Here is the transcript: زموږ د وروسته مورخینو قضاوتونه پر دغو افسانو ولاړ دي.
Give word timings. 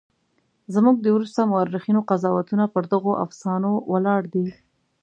زموږ 0.73 0.95
د 1.01 1.07
وروسته 1.15 1.41
مورخینو 1.51 2.01
قضاوتونه 2.09 2.65
پر 2.73 2.83
دغو 2.93 3.13
افسانو 3.25 3.71
ولاړ 3.91 4.21
دي. 4.33 4.47